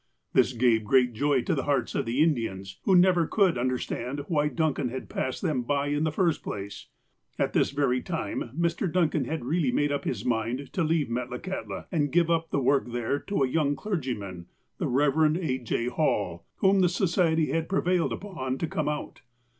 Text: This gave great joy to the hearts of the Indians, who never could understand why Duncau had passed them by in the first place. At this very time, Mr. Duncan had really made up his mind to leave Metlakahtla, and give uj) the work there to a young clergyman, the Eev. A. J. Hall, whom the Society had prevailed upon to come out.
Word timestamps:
This 0.33 0.53
gave 0.53 0.83
great 0.83 1.13
joy 1.13 1.43
to 1.43 1.53
the 1.53 1.65
hearts 1.65 1.93
of 1.93 2.07
the 2.07 2.23
Indians, 2.23 2.79
who 2.85 2.95
never 2.95 3.27
could 3.27 3.55
understand 3.55 4.25
why 4.27 4.49
Duncau 4.49 4.89
had 4.89 5.09
passed 5.09 5.43
them 5.43 5.61
by 5.61 5.89
in 5.89 6.05
the 6.05 6.11
first 6.11 6.41
place. 6.41 6.87
At 7.37 7.53
this 7.53 7.69
very 7.69 8.01
time, 8.01 8.49
Mr. 8.59 8.91
Duncan 8.91 9.25
had 9.25 9.45
really 9.45 9.71
made 9.71 9.91
up 9.91 10.03
his 10.05 10.25
mind 10.25 10.73
to 10.73 10.83
leave 10.83 11.07
Metlakahtla, 11.09 11.85
and 11.91 12.11
give 12.11 12.29
uj) 12.29 12.49
the 12.49 12.59
work 12.59 12.89
there 12.91 13.19
to 13.19 13.43
a 13.43 13.47
young 13.47 13.75
clergyman, 13.75 14.47
the 14.79 14.87
Eev. 14.87 15.37
A. 15.39 15.59
J. 15.59 15.85
Hall, 15.85 16.45
whom 16.55 16.79
the 16.81 16.89
Society 16.89 17.51
had 17.51 17.69
prevailed 17.69 18.11
upon 18.11 18.57
to 18.57 18.65
come 18.65 18.89
out. 18.89 19.21